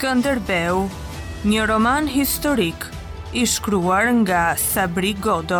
Skënderbeu, 0.00 0.86
një 1.44 1.64
roman 1.68 2.06
historik 2.08 2.86
i 3.36 3.42
shkruar 3.46 4.06
nga 4.22 4.38
Sabri 4.56 5.10
Godo. 5.26 5.58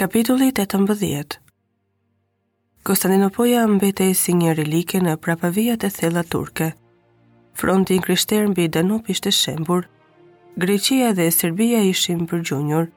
Kapitulli 0.00 0.50
18 0.50 1.38
Konstantinopoja 2.82 3.68
mbetej 3.70 4.16
si 4.18 4.34
një 4.34 4.56
relike 4.58 4.98
në 4.98 5.14
prapavijat 5.22 5.86
e 5.86 5.94
thella 6.00 6.26
turke. 6.34 6.72
Fronti 7.54 7.94
i 7.94 8.02
krishterë 8.08 8.50
mbi 8.50 8.66
Danub 8.68 9.06
ishte 9.14 9.30
shembur. 9.30 9.86
Greqia 10.58 11.14
dhe 11.14 11.30
Serbia 11.38 11.86
ishin 11.94 12.26
për 12.26 12.42
gjunjur. 12.50 12.90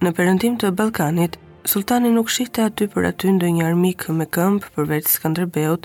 Në 0.00 0.10
përëndim 0.16 0.54
të 0.60 0.68
Balkanit, 0.76 1.34
sultani 1.68 2.08
nuk 2.12 2.30
shihte 2.32 2.62
aty 2.66 2.86
për 2.92 3.06
aty 3.10 3.32
ndë 3.38 3.48
një 3.56 3.64
armik 3.68 4.04
me 4.20 4.24
këmpë 4.36 4.70
për 4.76 4.86
vetës 4.92 5.16
këndërbeut, 5.24 5.82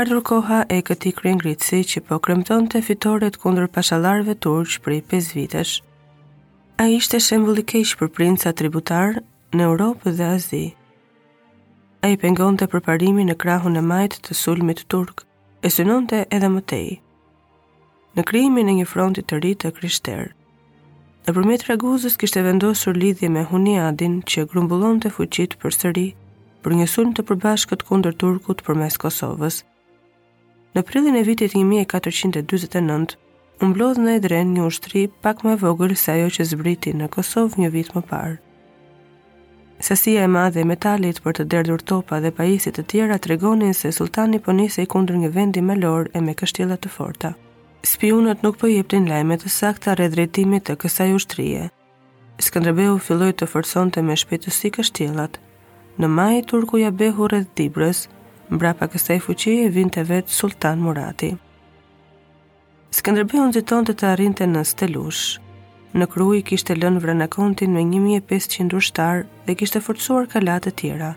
ardhur 0.00 0.20
koha 0.30 0.58
e 0.76 0.82
këti 0.88 1.12
kërën 1.20 1.40
që 1.92 2.02
po 2.10 2.18
kremton 2.26 2.68
të 2.74 2.82
fitoret 2.90 3.38
kundër 3.46 3.68
pashalarve 3.78 4.34
turqë 4.46 4.80
për 4.88 4.92
i 4.98 5.20
vitesh. 5.36 5.72
A 6.76 6.84
ishte 6.98 7.16
keq 7.16 7.96
për 8.02 8.08
princa 8.18 8.52
tributarë 8.60 9.24
në 9.56 9.62
Europë 9.70 10.12
dhe 10.20 10.24
Azi. 10.36 10.62
A 12.04 12.08
i 12.12 12.18
pengon 12.26 12.56
të 12.60 12.68
përparimi 12.76 13.24
në 13.30 13.34
krahu 13.46 13.70
në 13.70 13.80
majt 13.94 14.20
të 14.28 14.36
sulmit 14.44 14.84
turk, 14.92 15.24
e 15.64 15.70
synon 15.78 16.04
të 16.12 16.26
edhe 16.36 16.48
mëtej. 16.58 16.86
Në 18.16 18.24
krijimin 18.30 18.66
në 18.70 18.74
një 18.82 18.86
frontit 18.94 19.24
të 19.30 19.40
rritë 19.42 19.68
të 19.70 19.76
krishterë. 19.80 20.32
Në 21.28 21.34
përmjet 21.36 21.62
reguzës 21.68 22.14
kishte 22.20 22.40
vendosur 22.44 22.96
lidhje 22.96 23.28
me 23.32 23.40
Huniadin 23.48 24.14
që 24.32 24.44
grumbullon 24.52 25.00
të 25.04 25.10
fuqit 25.12 25.54
për 25.64 25.74
sëri 25.76 26.04
për 26.64 26.76
një 26.78 26.86
sulm 26.92 27.10
të 27.18 27.24
përbashkët 27.30 27.82
kundër 27.88 28.14
Turkut 28.22 28.62
për 28.68 28.78
mes 28.80 28.94
Kosovës. 29.02 29.58
Në 30.78 30.82
prillin 30.88 31.18
e 31.20 31.24
vitit 31.28 31.52
1429, 31.58 33.10
umblodh 33.66 34.00
në 34.06 34.14
Edren 34.22 34.54
një 34.56 34.62
ushtri 34.70 35.02
pak 35.26 35.44
më 35.44 35.58
vogël 35.66 35.92
se 36.04 36.14
ajo 36.16 36.30
që 36.38 36.46
zbriti 36.54 36.94
në 36.96 37.10
Kosovë 37.18 37.60
një 37.60 37.68
vit 37.76 37.90
më 37.98 38.02
parë. 38.14 38.38
Sasia 39.88 40.22
e 40.24 40.30
madhe 40.38 40.62
e 40.64 40.70
metalit 40.72 41.20
për 41.26 41.36
të 41.42 41.46
derdhur 41.54 41.84
topa 41.92 42.22
dhe 42.24 42.32
pajisit 42.40 42.80
të 42.80 42.86
tjera 42.94 43.20
tregonin 43.28 43.76
se 43.76 43.92
sultani 44.00 44.40
po 44.48 44.56
nisej 44.56 44.88
kundër 44.96 45.20
një 45.26 45.30
vendi 45.36 45.64
malor 45.72 46.08
e 46.16 46.24
me 46.24 46.32
kështjella 46.40 46.80
të 46.86 46.94
forta 46.96 47.34
spionët 47.88 48.42
nuk 48.44 48.56
përjeptin 48.60 49.06
po 49.06 49.10
lajme 49.14 49.36
të 49.40 49.50
sakta 49.52 49.94
redretimit 49.96 50.64
të 50.68 50.74
kësaj 50.82 51.10
ushtrije. 51.18 51.62
Skëndrebehu 52.46 52.98
filloj 53.06 53.32
të 53.40 53.48
forson 53.52 53.88
të 53.92 54.02
me 54.08 54.14
shpetësi 54.20 54.70
kështjelat. 54.76 55.38
Në 56.02 56.08
majë, 56.16 56.42
Turku 56.50 56.78
ja 56.82 56.90
behu 57.00 57.26
rrët 57.32 57.48
dibrës, 57.58 58.04
mbra 58.54 58.72
pa 58.78 58.86
kësaj 58.92 59.16
fuqie 59.24 59.70
vind 59.74 59.94
të 59.96 60.04
vetë 60.10 60.36
Sultan 60.38 60.78
Murati. 60.84 61.32
Skëndrebehu 62.96 63.48
nëziton 63.48 63.88
të 63.88 63.92
të 64.00 64.12
arrinte 64.12 64.44
në 64.48 64.62
stelush. 64.74 65.24
Në 65.98 66.06
krui 66.12 66.42
kishte 66.48 66.74
lën 66.76 67.00
kontin 67.34 67.72
me 67.72 67.82
1500 67.82 68.76
ushtar 68.80 69.24
dhe 69.46 69.54
kishte 69.58 69.80
forcuar 69.86 70.24
kalat 70.32 70.62
të 70.68 70.72
tjera. 70.80 71.12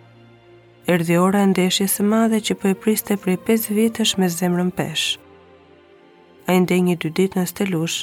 Erdhi 0.94 1.16
ora 1.28 1.40
e 1.44 1.48
ndeshjes 1.52 1.96
së 1.98 2.04
madhe 2.12 2.40
që 2.46 2.54
po 2.60 2.66
e 2.74 2.76
priste 2.82 3.14
prej 3.24 3.38
5 3.48 3.70
vitesh 3.78 4.14
me 4.20 4.28
zemrën 4.40 4.72
peshë 4.78 5.20
a 6.50 6.54
i 6.56 6.60
ndenjë 6.62 6.86
një 6.90 6.96
dy 7.04 7.10
dit 7.20 7.36
në 7.38 7.44
stelush, 7.50 7.98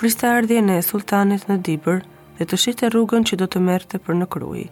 prista 0.00 0.30
ardhje 0.38 0.62
në 0.64 0.78
e 0.80 0.86
sultanit 0.86 1.44
në 1.50 1.56
dibër 1.68 2.00
dhe 2.38 2.46
të 2.48 2.58
shite 2.62 2.88
rrugën 2.94 3.26
që 3.28 3.38
do 3.42 3.48
të 3.52 3.62
merte 3.66 4.00
për 4.00 4.18
në 4.20 4.28
kruj. 4.32 4.62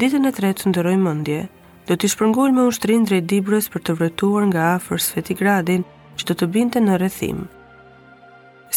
Ditën 0.00 0.28
e 0.28 0.32
tretë 0.38 0.62
të 0.62 0.72
ndëroj 0.72 0.96
mëndje, 1.04 1.40
do 1.88 1.94
të 1.96 2.10
shpërngull 2.14 2.54
me 2.56 2.64
ushtrin 2.70 3.04
drejt 3.08 3.28
dibërës 3.32 3.68
për 3.74 3.84
të 3.88 3.96
vretuar 4.00 4.46
nga 4.50 4.66
afer 4.76 5.02
sveti 5.04 5.34
gradin 5.40 5.84
që 6.18 6.28
do 6.30 6.36
të 6.40 6.50
binte 6.56 6.80
në 6.84 6.98
rrethim. 7.00 7.44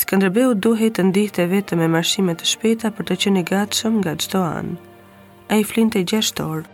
Skanderbeu 0.01 0.53
duhej 0.63 0.91
të 0.95 1.07
ndihë 1.09 1.35
të 1.35 1.45
vetë 1.51 1.77
me 1.79 1.89
mashimet 1.95 2.39
të 2.41 2.47
shpeta 2.53 2.91
për 2.95 3.09
të 3.09 3.19
qeni 3.25 3.43
gatshëm 3.51 3.99
nga 3.99 4.13
gjdo 4.23 4.43
anë. 4.47 4.77
A 5.51 5.59
i 5.59 5.67
flinte 5.67 5.99
gjeshtorë 6.07 6.65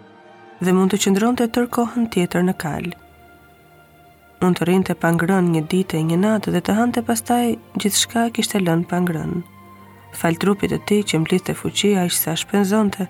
dhe 0.62 0.74
mund 0.78 0.94
të 0.94 1.02
qëndron 1.06 1.38
të 1.38 1.50
tërkohën 1.58 2.10
tjetër 2.14 2.46
në 2.46 2.58
kalë 2.64 2.96
mund 4.42 4.58
të 4.60 4.66
rinë 4.70 4.86
të 4.90 4.96
pangrën 5.02 5.48
një 5.54 5.64
ditë 5.72 5.98
e 5.98 6.04
një 6.12 6.18
natë 6.24 6.52
dhe 6.54 6.60
të 6.66 6.74
hanë 6.80 6.96
të 6.96 7.02
pastaj 7.08 7.46
gjithë 7.82 8.00
shka 8.02 8.24
kishtë 8.38 8.60
e 8.60 8.64
lënë 8.68 8.88
pangrën. 8.92 9.32
Fal 10.20 10.38
trupit 10.42 10.72
të 10.74 10.78
ti 10.90 10.98
që 11.10 11.22
mblit 11.24 11.48
të 11.48 11.56
fuqia 11.58 12.04
ishtë 12.10 12.22
sa 12.24 12.36
shpenzonte, 12.42 13.08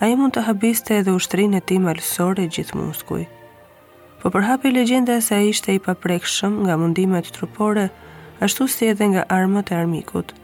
a 0.00 0.08
i 0.08 0.14
mund 0.16 0.34
të 0.36 0.44
habiste 0.46 0.96
edhe 1.00 1.14
ushtrin 1.16 1.56
e 1.58 1.60
ti 1.60 1.80
malësore 1.82 2.46
gjithë 2.54 2.78
muskuj. 2.80 3.24
Po 4.20 4.30
për 4.30 4.46
hapi 4.50 4.72
legjenda 4.74 5.18
se 5.24 5.34
a 5.38 5.42
ishte 5.50 5.74
i 5.74 5.82
paprek 5.88 6.26
shumë 6.28 6.66
nga 6.68 6.78
mundimet 6.80 7.32
trupore, 7.34 7.88
ashtu 8.40 8.68
si 8.68 8.86
edhe 8.92 9.10
nga 9.12 9.26
armët 9.28 9.72
e 9.74 9.78
armikut. 9.80 10.34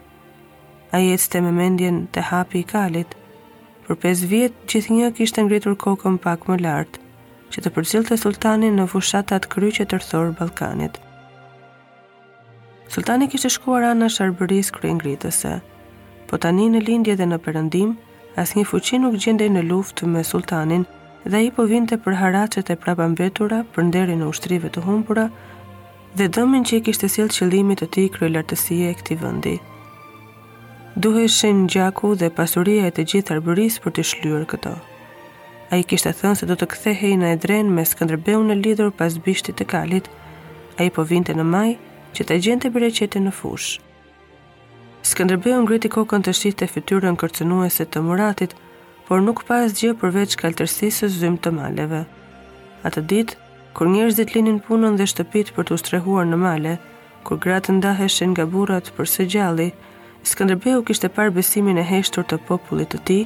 A 0.94 0.98
jetë 1.02 1.30
të 1.32 1.44
me 1.46 1.52
mendjen 1.62 2.02
të 2.14 2.26
hapi 2.32 2.62
i 2.64 2.68
kalit, 2.74 3.14
për 3.86 3.98
5 4.08 4.26
vjetë 4.32 4.70
gjithë 4.74 4.98
një 4.98 5.12
kishtë 5.18 5.46
ngritur 5.46 5.76
kokën 5.84 6.16
pak 6.22 6.48
më 6.50 6.60
lartë, 6.64 7.05
që 7.54 7.62
të 7.64 7.70
përcilte 7.76 8.16
sultanin 8.18 8.78
në 8.80 8.86
fushatat 8.90 9.46
kryqe 9.52 9.84
të 9.86 10.00
rëthorë 10.00 10.32
Balkanit. 10.38 10.96
Sultani 12.92 13.28
kishtë 13.30 13.50
shkuar 13.56 13.86
anë 13.92 14.08
shërbëris 14.16 14.72
kërë 14.74 14.94
ngritëse, 14.98 15.52
po 16.30 16.38
tani 16.44 16.68
në 16.74 16.82
lindje 16.88 17.16
dhe 17.18 17.26
në 17.30 17.38
përëndim, 17.46 17.94
as 18.42 18.54
një 18.56 18.66
fuqi 18.70 19.00
nuk 19.04 19.18
gjende 19.24 19.48
në 19.56 19.62
luftë 19.70 20.08
me 20.14 20.24
sultanin 20.28 20.86
dhe 21.26 21.40
i 21.46 21.50
po 21.56 21.66
vinte 21.70 21.98
për 22.06 22.18
haracet 22.22 22.70
e 22.74 22.78
prapambetura 22.84 23.62
për 23.74 23.88
nderi 23.90 24.18
në 24.20 24.28
ushtrive 24.32 24.70
të 24.76 24.82
humpura 24.86 25.28
dhe 26.18 26.28
dëmin 26.36 26.66
që 26.68 26.78
i 26.80 26.82
kishtë 26.88 27.08
sjellë 27.14 27.36
qëllimit 27.38 27.82
të 27.82 27.88
ti 27.96 28.04
kërë 28.16 28.32
lartësie 28.36 28.90
e 28.92 28.98
këti 29.00 29.18
vëndi. 29.22 29.54
Duhe 31.04 31.26
shenë 31.38 31.66
gjaku 31.74 32.14
dhe 32.22 32.30
pasuria 32.38 32.86
e 32.88 32.92
të 32.98 33.08
gjithë 33.12 33.36
arbëris 33.38 33.80
për 33.84 33.96
të 33.98 34.06
shlyur 34.12 34.46
Këto. 34.52 34.76
A 35.70 35.74
i 35.80 35.82
kishtë 35.82 36.12
thënë 36.14 36.36
se 36.38 36.46
do 36.46 36.54
të 36.58 36.66
kthehej 36.74 37.16
në 37.18 37.32
edren 37.34 37.70
me 37.74 37.82
skëndërbeu 37.90 38.38
në 38.46 38.54
lidhur 38.62 38.92
pas 38.94 39.16
bishtit 39.24 39.56
të 39.58 39.64
kalit, 39.72 40.06
a 40.78 40.86
i 40.86 40.90
po 40.94 41.02
vinte 41.08 41.34
në 41.34 41.42
maj 41.46 41.70
që 42.14 42.26
të 42.28 42.36
gjente 42.44 42.68
të 42.70 43.20
në 43.24 43.32
fush. 43.38 43.80
Skëndërbeu 45.06 45.62
ngriti 45.64 45.88
kokën 45.90 46.22
të 46.22 46.32
shqit 46.38 46.56
të 46.60 46.66
fityrën 46.72 47.16
kërcenuese 47.18 47.84
të 47.88 47.98
muratit, 48.06 48.54
por 49.08 49.22
nuk 49.26 49.42
pa 49.46 49.58
gjë 49.66 49.94
përveç 50.00 50.36
kaltërsisës 50.38 51.12
zym 51.24 51.36
të 51.42 51.50
maleve. 51.58 52.02
Atë 52.86 53.00
ditë, 53.10 53.36
kur 53.74 53.86
njerëzit 53.90 54.34
linin 54.38 54.58
punën 54.68 54.94
dhe 54.98 55.06
shtëpit 55.10 55.50
për 55.56 55.64
të 55.66 55.72
ustrehuar 55.80 56.26
në 56.30 56.38
male, 56.46 56.74
kur 57.26 57.38
gratë 57.42 57.74
ndaheshen 57.80 58.34
nga 58.38 58.46
burat 58.46 58.86
për 58.96 59.06
së 59.16 59.26
gjalli, 59.34 59.70
Skanderbeu 60.26 60.82
kishte 60.82 61.06
par 61.14 61.28
besimin 61.30 61.78
e 61.78 61.84
heshtur 61.86 62.24
të 62.26 62.40
popullit 62.48 62.88
të 62.90 62.98
ti, 63.06 63.18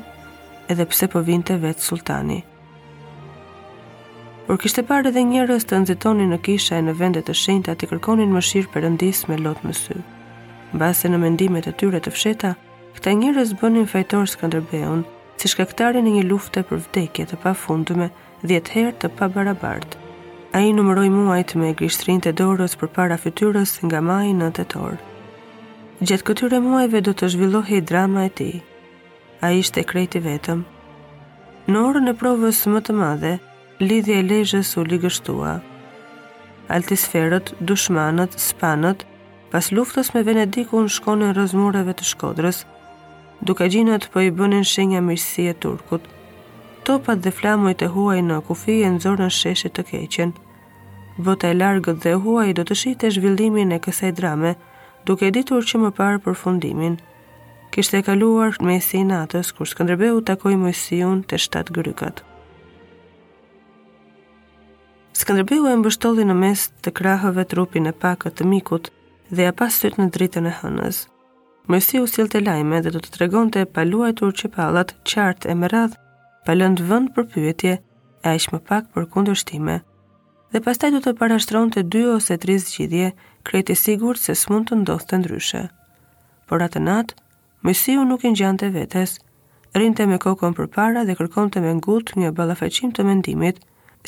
edhe 0.71 0.87
pse 0.89 1.07
po 1.13 1.21
vinte 1.27 1.57
vetë 1.63 1.83
sultani. 1.87 2.39
Por 4.47 4.59
kishte 4.63 4.83
parë 4.87 5.11
edhe 5.11 5.23
njerëz 5.27 5.65
të 5.69 5.81
nxitonin 5.83 6.31
në 6.35 6.39
kisha 6.47 6.79
e 6.79 6.85
në 6.87 6.95
vende 7.01 7.23
të 7.27 7.35
shenjta 7.43 7.75
të 7.79 7.89
kërkonin 7.91 8.33
mëshirë 8.35 8.71
perëndis 8.75 9.25
me 9.29 9.39
lot 9.43 9.63
më 9.67 9.75
sy. 9.81 9.97
Mbase 10.75 11.11
në 11.11 11.21
mendimet 11.25 11.69
e 11.71 11.75
tyre 11.81 12.01
të 12.03 12.13
fsheta, 12.15 12.53
këta 12.97 13.17
njerëz 13.23 13.55
bënin 13.61 13.89
fajtor 13.93 14.27
Skënderbeun 14.33 15.03
si 15.43 15.51
shkaktarin 15.51 16.07
e 16.07 16.15
një 16.17 16.27
lufte 16.31 16.63
për 16.69 16.83
vdekje 16.87 17.27
të 17.31 17.41
pafundme, 17.43 18.11
10 18.47 18.73
herë 18.77 18.95
të 19.03 19.11
pabarabartë. 19.19 19.97
A 20.57 20.61
i 20.67 20.71
numëroj 20.75 21.09
muajt 21.15 21.55
me 21.61 21.75
grishtrin 21.79 22.19
të 22.23 22.33
dorës 22.41 22.75
për 22.81 22.89
para 22.97 23.17
fytyrës 23.23 23.77
nga 23.87 24.01
maji 24.11 24.33
në 24.39 24.51
të 24.57 24.65
torë. 24.75 24.99
Gjetë 26.03 26.27
këtyre 26.31 26.59
muajve 26.65 27.01
do 27.09 27.13
të 27.15 27.29
zhvillohej 27.35 27.83
drama 27.91 28.25
e 28.27 28.31
tij, 28.39 28.57
a 29.41 29.49
ishte 29.51 29.81
e 29.81 29.85
krejti 29.89 30.21
vetëm. 30.25 30.61
Në 31.73 31.81
orën 31.87 32.11
e 32.13 32.17
provës 32.21 32.61
më 32.69 32.81
të 32.87 32.95
madhe, 32.97 33.33
lidhje 33.81 34.19
e 34.21 34.27
lejshës 34.27 34.75
u 34.81 34.85
ligështua. 34.85 35.55
Altisferët, 36.77 37.55
dushmanët, 37.69 38.37
spanët, 38.39 39.07
pas 39.51 39.71
luftës 39.75 40.13
me 40.15 40.23
Venediku 40.29 40.83
në 40.85 40.93
shkone 40.97 41.33
rëzmureve 41.39 41.95
të 41.99 42.07
shkodrës, 42.13 42.65
duka 43.41 43.67
gjinët 43.73 44.05
për 44.05 44.13
po 44.15 44.27
i 44.29 44.31
bënin 44.41 44.67
shenja 44.75 45.01
mirësi 45.03 45.49
turkut, 45.65 46.03
topat 46.87 47.25
dhe 47.25 47.33
flamujt 47.41 47.83
e 47.83 47.89
huaj 47.97 48.21
në 48.29 48.41
kufi 48.49 48.77
e 48.85 48.93
nëzorën 48.97 49.33
sheshit 49.41 49.75
të 49.79 49.87
keqen. 49.91 50.37
Bota 51.27 51.51
e 51.53 51.57
largët 51.61 52.05
dhe 52.05 52.15
huaj 52.23 52.53
do 52.61 52.65
të 52.69 52.75
shite 52.83 53.11
zhvillimin 53.17 53.73
e 53.73 53.79
kësaj 53.87 54.13
drame, 54.21 54.55
duke 55.09 55.33
ditur 55.37 55.65
që 55.67 55.81
më 55.87 55.97
parë 56.01 56.27
për 56.27 56.39
fundimin– 56.45 57.01
kishte 57.71 57.97
e 57.97 58.03
kaluar 58.03 58.57
me 58.67 58.79
si 58.89 59.01
natës, 59.07 59.53
kur 59.55 59.67
Skënderbeu 59.71 60.19
takoj 60.31 60.57
Mojsiun 60.63 61.21
të 61.31 61.39
shtatë 61.45 61.75
grykat. 61.77 62.23
Skënderbeu 65.21 65.69
e 65.71 65.77
mbështolli 65.79 66.25
në 66.27 66.37
mes 66.43 66.67
të 66.85 66.91
krahëve 66.99 67.45
trupin 67.53 67.87
e 67.87 67.93
pakët 68.05 68.37
të 68.41 68.47
mikut 68.53 68.91
dhe 69.35 69.47
a 69.51 69.53
pas 69.61 69.75
sytë 69.81 70.01
në 70.03 70.09
dritën 70.17 70.51
e 70.51 70.55
hënës. 70.61 71.05
Mojsiu 71.71 72.07
sil 72.11 72.31
të 72.33 72.43
lajme 72.47 72.83
dhe 72.85 72.91
do 72.97 73.03
të 73.05 73.15
tregonte 73.17 73.63
të 73.63 73.73
paluajtur 73.77 74.35
që 74.41 74.51
palat 74.57 74.95
qartë 75.09 75.53
e 75.53 75.55
më 75.61 75.71
radhë 75.73 76.01
palën 76.47 76.77
të 76.81 76.89
vënd 76.91 77.13
për 77.15 77.29
pyetje 77.35 77.75
e 78.27 78.35
ishë 78.39 78.55
më 78.57 78.61
pak 78.71 78.91
për 78.95 79.07
kundër 79.15 79.39
shtime. 79.45 79.79
Dhe 80.51 80.65
pastaj 80.67 80.91
do 80.97 81.01
të 81.05 81.13
parashtron 81.21 81.69
të 81.71 81.85
dy 81.93 82.03
ose 82.17 82.37
tri 82.43 82.55
zgjidhje, 82.65 83.09
kreti 83.47 83.75
sigur 83.79 84.19
se 84.19 84.35
s'mund 84.35 84.67
të 84.73 84.81
ndodhë 84.83 85.07
të 85.13 85.19
ndryshe. 85.23 85.61
Por 86.49 86.65
atë 86.67 86.81
natë, 86.89 87.15
Mojsiu 87.63 88.05
nuk 88.05 88.25
i 88.25 88.31
ngjante 88.31 88.69
vetes. 88.73 89.19
Rinte 89.77 90.07
me 90.09 90.17
kokën 90.17 90.55
përpara 90.57 91.03
dhe 91.05 91.13
kërkonte 91.19 91.61
me 91.61 91.75
ngut 91.77 92.15
një 92.17 92.31
ballafaqim 92.33 92.93
të 92.97 93.05
mendimit. 93.05 93.59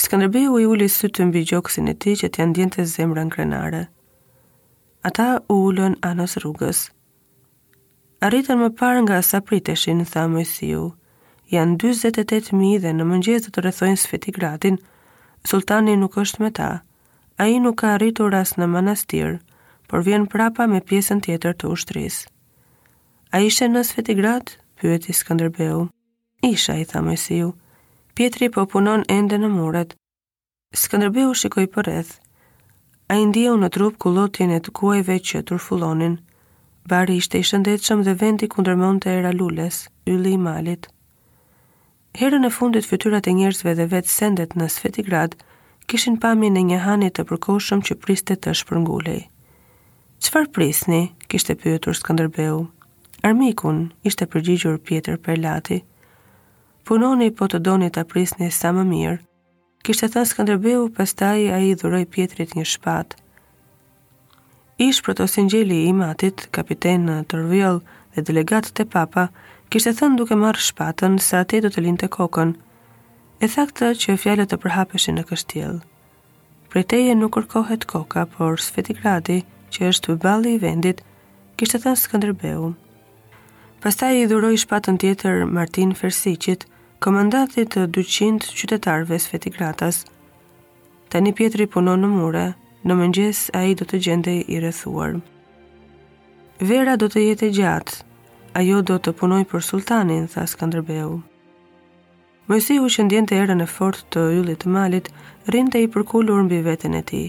Skënderbeu 0.01 0.57
i 0.59 0.65
uli 0.65 0.87
sy 0.89 1.11
të 1.13 1.27
mbi 1.29 1.43
gjoksin 1.51 1.89
e 1.93 1.95
tij 2.01 2.17
që 2.23 2.31
t'i 2.33 2.47
ndjente 2.53 2.85
zemrën 2.95 3.29
krenare. 3.35 3.83
Ata 5.05 5.27
u 5.53 5.59
ulën 5.69 5.99
anës 6.01 6.39
rrugës. 6.41 6.81
Arritën 8.25 8.57
më 8.63 8.71
parë 8.81 9.05
nga 9.05 9.21
sa 9.23 9.43
priteshin, 9.45 10.01
tha 10.13 10.25
Mojsiu. 10.33 10.87
Jan 11.53 11.77
48000 11.77 12.79
dhe 12.87 12.91
në 12.97 13.05
mëngjes 13.13 13.47
do 13.47 13.53
të 13.53 13.67
rrethojnë 13.67 14.01
Sfetigradin. 14.07 14.81
Sultani 15.45 15.99
nuk 16.01 16.17
është 16.25 16.41
me 16.47 16.55
ta. 16.61 16.71
Ai 17.37 17.59
nuk 17.61 17.83
ka 17.85 17.93
arritur 17.99 18.33
as 18.41 18.57
në 18.57 18.71
manastir, 18.79 19.37
por 19.89 20.07
vjen 20.09 20.25
prapa 20.27 20.67
me 20.73 20.81
pjesën 20.81 21.21
tjetër 21.29 21.59
të 21.61 21.75
ushtrisë. 21.77 22.32
A 23.33 23.41
ishte 23.41 23.65
në 23.69 23.81
Svetigrad? 23.89 24.51
pyeti 24.81 25.15
Skënderbeu. 25.17 25.87
Isha, 26.45 26.75
i 26.77 26.85
tha 26.85 27.01
Mojsiu. 27.01 27.55
Pietri 28.15 28.51
po 28.53 28.67
punon 28.69 29.05
ende 29.09 29.39
në 29.41 29.49
muret. 29.49 29.95
Skënderbeu 30.77 31.33
shikoi 31.35 31.65
përreth. 31.73 32.11
Ai 33.09 33.23
ndjeu 33.25 33.55
në 33.57 33.71
trup 33.73 34.05
lotin 34.05 34.53
e 34.53 34.59
të 34.61 34.75
kuajve 34.77 35.17
që 35.31 35.41
turfullonin. 35.49 36.19
Bari 36.85 37.17
ishte 37.23 37.39
i 37.41 37.47
shëndetshëm 37.49 38.03
dhe 38.05 38.15
vendi 38.21 38.51
kundërmonte 38.53 39.09
era 39.17 39.33
lules, 39.33 39.87
ylli 40.05 40.35
i 40.37 40.43
malit. 40.49 40.91
Herën 42.21 42.45
e 42.45 42.53
fundit 42.53 42.85
fytyrat 42.85 43.27
e 43.27 43.33
njerëzve 43.39 43.73
dhe 43.81 43.89
vetë 43.95 44.13
sendet 44.19 44.55
në 44.61 44.69
Svetigrad 44.77 45.39
kishin 45.87 46.21
pamjen 46.21 46.57
e 46.61 46.67
një 46.69 46.85
hani 46.85 47.09
të 47.11 47.25
përkohshëm 47.33 47.81
që 47.89 47.97
priste 48.05 48.37
të 48.37 48.53
shpërngulej. 48.61 49.25
"Çfarë 50.21 50.53
prisni?" 50.53 51.03
kishte 51.33 51.57
pyetur 51.65 51.97
Skënderbeu. 51.97 52.61
Armikun 53.23 53.85
ishte 54.03 54.27
përgjigjur 54.27 54.81
Pieter 54.83 55.17
Perlati. 55.27 55.77
Punoni 56.89 57.29
po 57.39 57.47
të 57.53 57.61
doni 57.69 57.87
të 57.95 58.03
prisni 58.11 58.49
sa 58.51 58.73
më 58.75 58.83
mirë. 58.89 59.21
Kishtë 59.87 60.09
të 60.09 60.13
thënë 60.17 60.31
Skënderbeu, 60.31 60.81
pastaj 60.97 61.45
ai 61.55 61.61
a 61.61 61.61
i 61.63 62.49
një 62.57 62.65
shpatë. 62.73 63.17
Ish 64.89 65.03
për 65.07 65.15
të 65.21 65.29
singjeli 65.37 65.79
i 65.87 65.93
matit, 65.93 66.49
kapiten 66.51 67.07
në 67.07 67.17
tërvjol 67.31 67.79
dhe 68.17 68.23
delegat 68.33 68.73
të 68.75 68.85
papa, 68.95 69.29
kishtë 69.71 69.93
të 69.93 69.97
thënë 70.01 70.19
duke 70.25 70.35
marrë 70.43 70.65
shpatën 70.71 71.19
sa 71.23 71.41
ati 71.45 71.61
do 71.63 71.69
të 71.71 71.81
linë 71.87 72.01
të 72.03 72.09
kokën. 72.19 72.55
E 73.43 73.47
thakë 73.55 73.77
të 73.79 73.89
që 74.03 74.19
fjalët 74.25 74.49
të 74.51 74.59
përhapeshin 74.67 75.19
në 75.23 75.27
kështjelë. 75.31 75.79
Preteje 76.75 77.15
nuk 77.23 77.35
kërkohet 77.39 77.87
koka, 77.87 78.27
por 78.35 78.59
Sveti 78.61 78.95
që 79.73 79.81
është 79.91 80.07
të 80.09 80.21
bali 80.27 80.55
i 80.59 80.63
vendit, 80.67 80.99
kishtë 81.57 81.79
të 81.79 81.85
thënë 81.87 81.99
Skënderbeu, 82.03 82.73
pastaj 83.83 84.15
i 84.23 84.27
dhuroj 84.31 84.55
shpatën 84.63 84.95
tjetër 85.03 85.41
Martin 85.51 85.91
Fersicit, 85.99 86.67
komandatit 87.03 87.73
të 87.75 87.89
200 87.97 88.53
qytetarve 88.59 89.17
Fetigratas. 89.31 90.05
Tani 91.11 91.33
Pietri 91.35 91.67
punon 91.67 92.05
në 92.05 92.11
mure, 92.13 92.45
në 92.87 92.97
mëngjes 93.01 93.41
a 93.59 93.65
i 93.67 93.75
do 93.75 93.85
të 93.91 93.99
gjende 94.07 94.35
i 94.45 94.61
rëthuar. 94.63 95.17
Vera 96.69 96.95
do 96.97 97.09
të 97.11 97.25
jetë 97.25 97.49
gjatë, 97.59 97.93
ajo 98.63 98.83
do 98.91 99.01
të 99.03 99.15
punoj 99.19 99.43
për 99.51 99.67
sultanin, 99.73 100.29
tha 100.31 100.47
Skanderbeu. 100.47 101.19
Mojsi 102.47 102.79
u 102.79 102.87
shëndjen 102.91 103.27
të 103.27 103.41
erën 103.43 103.63
e 103.63 103.67
fort 103.67 104.07
të 104.15 104.29
yllit 104.39 104.63
të 104.63 104.71
malit, 104.79 105.11
rrinë 105.51 105.75
të 105.75 105.83
i 105.85 105.91
përkullur 105.95 106.47
mbi 106.47 106.63
vetën 106.71 106.95
e 106.95 107.03
ti. 107.11 107.25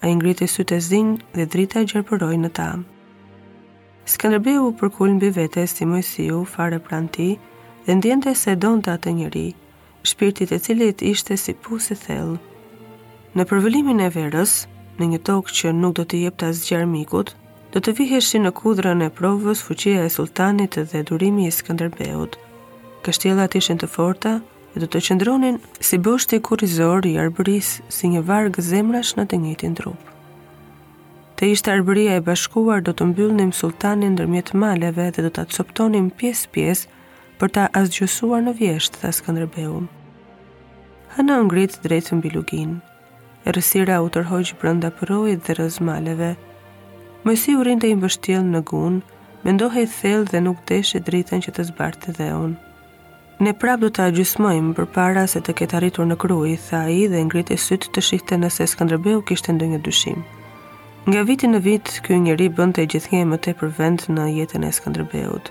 A 0.00 0.08
i 0.08 0.16
ngriti 0.16 0.48
sytë 0.48 0.76
e 0.76 0.80
zinë 0.88 1.20
dhe 1.36 1.48
drita 1.52 1.84
gjerëpëroj 1.84 2.34
në 2.46 2.52
tamë. 2.58 2.91
Skënderbeu 4.02 4.72
përkull 4.80 5.12
mbi 5.16 5.28
vete 5.36 5.62
si 5.70 5.86
Mojsiu 5.86 6.40
fare 6.50 6.80
pran 6.82 7.04
ti 7.14 7.36
dhe 7.86 7.94
ndjente 7.94 8.32
se 8.34 8.56
donte 8.58 8.90
atë 8.90 9.12
njeri, 9.14 9.44
shpirtit 10.02 10.50
e 10.50 10.58
cilit 10.58 11.02
ishte 11.06 11.36
si 11.38 11.54
pus 11.54 11.86
i 11.94 11.96
thellë. 12.00 12.40
Në 13.38 13.46
përvëllimin 13.50 14.02
e 14.02 14.08
verës, 14.16 14.56
në 14.98 15.06
një 15.12 15.20
tokë 15.30 15.54
që 15.58 15.72
nuk 15.78 15.94
do 16.00 16.04
të 16.04 16.20
jepte 16.26 16.48
as 16.50 16.64
gjermikut, 16.66 17.30
do 17.72 17.78
të 17.80 17.94
viheshti 18.00 18.42
në 18.42 18.52
kudrën 18.58 19.06
e 19.06 19.10
provës 19.22 19.62
fuqia 19.68 20.02
e 20.02 20.10
sultanit 20.16 20.80
dhe 20.92 21.04
durimi 21.12 21.46
i 21.46 21.54
Skënderbeut. 21.60 22.34
Kështjellat 23.06 23.54
ishin 23.62 23.78
të 23.78 23.86
forta 23.94 24.34
dhe 24.74 24.82
do 24.82 24.90
të 24.90 25.06
qëndronin 25.08 25.62
si 25.78 25.98
boshti 26.08 26.42
kurizor 26.50 27.06
i 27.06 27.18
arbëris, 27.22 27.76
si 27.88 28.10
një 28.16 28.24
varg 28.34 28.58
zemrash 28.72 29.14
në 29.18 29.30
të 29.30 29.40
njëjtin 29.46 29.78
trup 29.82 30.11
të 31.42 31.48
ishte 31.52 31.72
arbëria 31.74 32.12
e 32.16 32.22
bashkuar 32.22 32.84
do 32.86 32.92
të 32.94 33.06
mbyllnim 33.10 33.48
sultanin 33.60 34.12
ndërmjet 34.14 34.50
maleve 34.62 35.04
dhe 35.14 35.22
do 35.24 35.30
ta 35.38 35.42
çoptonim 35.54 36.04
pjesë 36.20 36.48
pjesë 36.54 36.98
për 37.40 37.50
ta 37.56 37.62
asgjësuar 37.80 38.44
në 38.46 38.52
vjeshtë 38.60 39.00
të 39.02 39.08
Skënderbeun. 39.16 39.88
Hëna 41.16 41.38
ngrit 41.48 41.72
drejt 41.86 42.12
mbi 42.18 42.30
lugin. 42.36 42.76
Errësira 43.50 43.96
u 44.04 44.06
tërhoq 44.14 44.52
brenda 44.60 44.92
përojit 45.00 45.42
dhe 45.48 45.56
rrezmaleve. 45.58 46.28
Mojsi 47.26 47.56
u 47.58 47.64
rinte 47.66 47.88
i 47.90 47.94
imbështjel 47.96 48.44
në 48.52 48.60
gun, 48.70 49.00
mendohej 49.42 49.86
thellë 49.96 50.30
dhe 50.34 50.42
nuk 50.46 50.60
deshë 50.70 51.00
dritën 51.10 51.42
që 51.48 51.56
të 51.56 51.64
zbartë 51.72 52.14
dhe 52.20 52.28
unë. 52.44 52.54
Ne 53.44 53.54
prap 53.64 53.82
do 53.82 53.90
ta 53.98 54.06
për 54.14 54.70
përpara 54.78 55.26
se 55.34 55.40
të 55.42 55.56
ketë 55.60 55.76
arritur 55.80 56.06
në 56.06 56.16
krujë, 56.22 56.54
tha 56.68 56.84
ai 56.86 57.02
dhe 57.12 57.24
ngriti 57.26 57.56
syt 57.66 57.90
të 57.90 58.00
shihte 58.10 58.38
nëse 58.44 58.68
Skënderbeu 58.76 59.24
kishte 59.32 59.52
ndonjë 59.58 59.82
dyshim. 59.88 60.22
Nga 61.02 61.22
viti 61.26 61.48
në 61.50 61.58
vit, 61.64 61.88
kjo 62.06 62.14
njeri 62.22 62.44
bënd 62.54 62.76
të 62.78 62.82
gjithje 62.92 63.24
më 63.26 63.36
te 63.42 63.52
për 63.58 63.72
vend 63.74 64.02
në 64.14 64.24
jetën 64.36 64.62
e 64.62 64.68
Skanderbeut. 64.72 65.48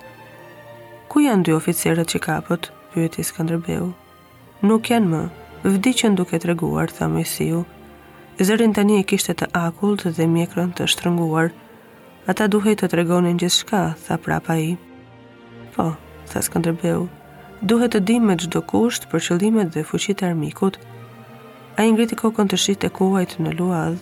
Ku 1.11 1.19
janë 1.25 1.43
dy 1.43 1.51
oficerët 1.57 2.07
që 2.13 2.19
kapët, 2.23 2.69
pyët 2.93 3.17
i 3.19 3.23
Skanderbeu? 3.27 3.89
Nuk 4.63 4.87
janë 4.93 5.09
më, 5.11 5.17
vdi 5.73 5.91
që 5.99 6.11
duke 6.15 6.37
të 6.39 6.47
reguar, 6.53 6.87
tha 6.95 7.09
me 7.11 7.23
Zërin 8.47 8.73
tani 8.73 8.95
e 8.99 9.03
kishtet 9.03 9.37
të 9.43 9.47
akullt 9.53 10.05
dhe 10.07 10.23
mjekrën 10.25 10.71
të 10.73 10.87
shtrënguar. 10.87 11.51
Ata 12.31 12.47
duhej 12.47 12.75
të 12.79 12.87
të 12.87 12.97
regonë 13.01 13.35
gjithë 13.35 13.55
shka, 13.57 13.81
tha 14.05 14.15
prapa 14.17 14.55
i. 14.57 14.71
Po, 15.75 15.91
tha 16.31 16.39
Skanderbeu, 16.47 17.09
duhe 17.61 17.89
të 17.91 17.99
dim 18.07 18.23
me 18.31 18.37
gjdo 18.39 18.63
kusht 18.71 19.09
për 19.11 19.19
qëllimet 19.27 19.75
dhe 19.75 19.83
fuqit 19.91 20.23
e 20.23 20.31
armikut. 20.31 20.79
A 21.77 21.83
i 21.83 21.91
ngriti 21.91 22.15
kokon 22.23 22.47
të 22.47 22.57
shqit 22.63 22.87
e 22.87 22.89
kuajt 22.89 23.35
në 23.43 23.53
luadhë, 23.59 23.99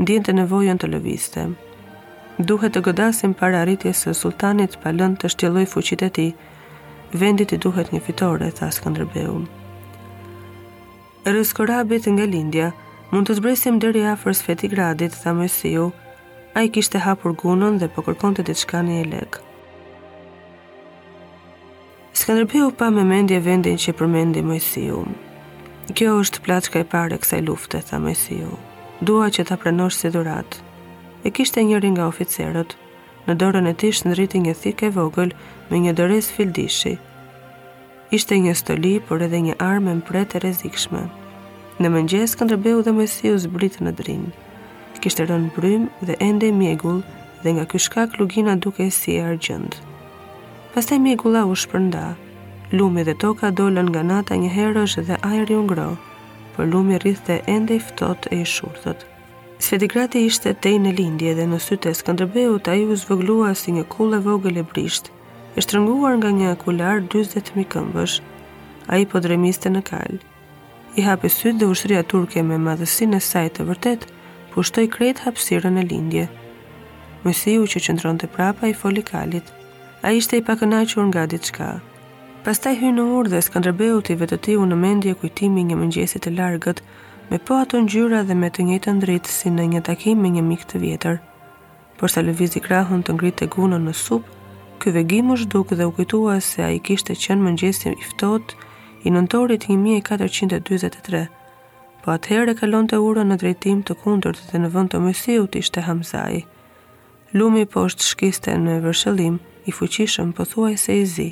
ndjen 0.00 0.24
të 0.28 0.32
nevojën 0.40 0.76
të 0.80 0.90
lëviste. 0.92 1.46
Duhet 2.38 2.74
të 2.76 2.82
godasim 2.84 3.32
para 3.34 3.62
arritjes 3.64 4.02
së 4.04 4.12
sultanit 4.14 4.74
palën 4.82 5.14
të 5.16 5.30
shtjeloj 5.32 5.62
fuqit 5.72 6.02
e 6.04 6.10
ti, 6.18 6.26
vendit 7.16 7.52
i 7.52 7.58
duhet 7.58 7.92
një 7.94 8.02
fitore, 8.04 8.50
tha 8.52 8.68
Skanderbeu. 8.76 9.38
Rëskorabit 11.24 12.10
nga 12.12 12.26
lindja, 12.28 12.68
mund 13.10 13.28
të 13.30 13.38
zbresim 13.40 13.80
dërja 13.80 14.12
afër 14.12 14.36
sfeti 14.36 14.68
gradit, 14.68 15.16
tha 15.22 15.32
mësiu, 15.32 15.88
a 16.54 16.60
i 16.64 16.70
kishte 16.76 17.00
hapur 17.06 17.32
gunën 17.40 17.80
dhe 17.80 17.88
përkërkon 17.96 18.36
po 18.36 18.36
të 18.36 18.46
diçka 18.50 18.84
një 18.84 19.00
lek. 19.14 19.40
Skanderbeu 22.20 22.68
pa 22.72 22.90
me 22.92 23.04
mendje 23.04 23.40
vendin 23.44 23.80
që 23.80 23.96
përmendi 23.96 24.42
mësiu. 24.44 25.04
Kjo 25.96 26.18
është 26.20 26.42
plaçka 26.44 26.82
e 26.82 26.84
i 26.84 26.90
pare 26.92 27.16
kësaj 27.16 27.42
lufte, 27.48 27.80
tha 27.80 27.96
mësiu. 28.02 28.44
Mësiu 28.44 28.62
dua 29.04 29.28
që 29.30 29.44
ta 29.48 29.56
pranosh 29.60 29.98
si 30.00 30.08
durat 30.10 30.56
E 31.24 31.28
kishte 31.34 31.60
njëri 31.64 31.90
nga 31.92 32.04
oficerët, 32.08 32.72
në 33.28 33.34
dorën 33.36 33.66
e 33.68 33.74
tij 33.76 33.92
shndriti 33.98 34.38
një 34.44 34.52
thikë 34.62 34.86
e 34.86 34.90
vogël 34.94 35.32
me 35.68 35.80
një 35.82 35.92
dorez 35.98 36.28
fildishi. 36.32 36.92
Ishte 38.14 38.38
një 38.38 38.54
stoli, 38.56 39.00
por 39.02 39.20
edhe 39.26 39.40
një 39.42 39.56
armë 39.60 39.90
e 39.92 39.96
mprehtë 40.02 40.36
e 40.38 40.42
rrezikshme. 40.44 41.02
Në 41.82 41.88
mëngjes 41.94 42.36
këndërbeu 42.38 42.80
dhe 42.86 42.94
Mojsiu 42.96 43.36
zbritën 43.42 43.88
në 43.90 43.96
drin. 43.98 44.24
Kishte 45.02 45.26
rënë 45.28 45.50
brym 45.56 45.88
dhe 46.06 46.14
ende 46.22 46.52
mjegull 46.56 47.02
dhe 47.42 47.50
nga 47.58 47.64
ky 47.68 47.82
shkak 47.86 48.16
lugina 48.20 48.54
duke 48.56 48.86
si 48.94 49.18
e 49.18 49.26
argjënd. 49.28 49.76
Pas 50.76 50.92
e 50.94 50.98
mjegulla 50.98 51.42
u 51.50 51.58
shpërnda, 51.58 52.06
lumi 52.72 53.02
dhe 53.04 53.18
toka 53.18 53.50
dollën 53.50 53.90
nga 53.92 54.04
nata 54.06 54.38
një 54.40 54.50
herësh 54.56 54.96
dhe 55.08 55.18
ajeri 55.26 55.58
ungro, 55.58 55.96
për 56.56 56.70
lumi 56.72 56.96
rrithte 57.00 57.36
ende 57.52 57.76
i 57.76 57.82
ftot 57.84 58.26
e 58.32 58.38
i 58.40 58.46
shurthët. 58.48 59.02
Svetigrati 59.66 60.22
ishte 60.28 60.52
tej 60.64 60.78
në 60.84 60.94
lindje 60.98 61.34
dhe 61.36 61.44
në 61.50 61.58
sytë 61.66 61.90
e 61.92 61.96
Skanderbeut 61.98 62.68
a 62.68 62.74
ju 62.78 62.96
zvëglua 63.04 63.52
si 63.56 63.72
një 63.76 63.84
kullë 63.92 64.20
e 64.20 64.24
vogël 64.26 64.60
e 64.60 64.64
brisht, 64.72 65.10
e 65.56 65.64
shtrënguar 65.64 66.16
nga 66.20 66.30
një 66.38 66.48
akular 66.54 67.00
20.000 67.14 67.64
këmbësh, 67.74 68.16
a 68.92 68.98
i 69.02 69.06
po 69.12 69.20
dremiste 69.24 69.72
në 69.72 69.82
kalë. 69.90 70.20
I 70.96 71.04
hapi 71.08 71.30
sytë 71.36 71.60
dhe 71.62 71.70
ushtria 71.74 72.02
turke 72.10 72.42
me 72.48 72.56
madhësin 72.68 73.16
e 73.18 73.22
sajtë 73.30 73.56
të 73.58 73.68
vërtet, 73.70 74.06
pushtoj 74.54 74.86
kretë 74.96 75.24
hapsirën 75.26 75.76
e 75.82 75.86
lindje. 75.92 76.26
Mësiu 77.26 77.66
që 77.72 77.84
qëndron 77.88 78.20
të 78.22 78.32
prapa 78.36 78.68
i 78.72 78.76
folikalit, 78.84 79.44
a 80.06 80.12
ishte 80.16 80.36
i 80.40 80.44
pakënaqur 80.48 81.08
nga 81.12 81.24
ditë 81.32 81.54
Pastaj 82.46 82.76
hy 82.78 82.90
në 82.94 83.04
orë 83.10 83.30
dhe 83.32 83.38
i 83.84 84.02
ti 84.06 84.14
vetëtiu 84.18 84.64
në 84.72 84.76
mendje 84.78 85.12
kujtimi 85.18 85.62
një 85.66 85.76
mëngjesi 85.78 86.18
të 86.26 86.30
largët, 86.38 86.78
me 87.30 87.38
po 87.48 87.54
ato 87.58 87.76
ngjyra 87.82 88.20
dhe 88.28 88.34
me 88.42 88.48
të 88.54 88.62
njëjtën 88.68 88.98
dritë 89.04 89.30
si 89.36 89.50
në 89.50 89.64
një 89.72 89.80
takim 89.88 90.18
me 90.22 90.28
një 90.30 90.42
mik 90.50 90.62
të 90.70 90.76
vjetër. 90.84 91.16
Por 91.98 92.08
sa 92.14 92.22
lëvizi 92.22 92.60
krahun 92.62 93.02
të 93.02 93.16
ngritë 93.16 93.48
gunën 93.56 93.82
në 93.88 93.94
sup, 94.02 94.22
ky 94.78 94.94
vegim 94.94 95.30
u 95.30 95.36
zhduk 95.42 95.74
dhe 95.74 95.88
u 95.88 95.90
kujtua 95.96 96.36
se 96.50 96.62
ai 96.68 96.78
kishte 96.78 97.16
qenë 97.24 97.42
mëngjesim 97.48 97.96
i 97.98 98.06
ftohtë 98.12 98.54
i 99.02 99.10
nëntorit 99.16 99.66
1443. 99.66 101.22
Po 102.04 102.12
atëherë 102.14 102.54
kalonte 102.62 103.00
urën 103.02 103.26
në 103.32 103.40
drejtim 103.42 103.80
të 103.88 103.96
kundërt 104.04 104.44
dhe 104.52 104.60
në 104.62 104.70
vend 104.76 104.92
të 104.94 105.00
Mesiut 105.08 105.58
ishte 105.64 105.82
Hamzai. 105.90 106.44
Lumi 107.34 107.66
po 107.74 107.82
është 107.90 108.06
shkiste 108.12 108.54
në 108.62 108.78
vërshëllim, 108.86 109.40
i 109.66 109.74
fuqishëm 109.80 110.30
pëthuaj 110.38 110.76
po 110.78 110.82
se 110.84 110.96
i 111.00 111.02
zi 111.16 111.26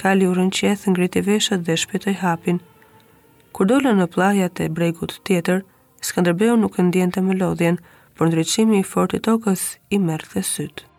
kali 0.00 0.28
u 0.30 0.34
rënqeth 0.38 0.82
në 0.86 0.94
griti 0.98 1.22
veshët 1.30 1.64
dhe 1.66 1.76
shpytoj 1.82 2.14
hapin. 2.22 2.58
Kur 3.56 3.68
dole 3.72 3.94
në 3.98 4.08
plajat 4.16 4.60
e 4.66 4.72
bregut 4.78 5.16
tjetër, 5.28 5.62
Skanderbeu 6.06 6.56
nuk 6.60 6.74
ndjente 6.88 7.20
më 7.26 7.38
lodhjen, 7.40 7.80
por 8.14 8.28
ndryqimi 8.30 8.80
i 8.82 8.88
fortit 8.92 9.24
tokës 9.30 9.64
i 9.96 10.02
mërë 10.08 10.32
dhe 10.36 10.46
sytë. 10.52 10.92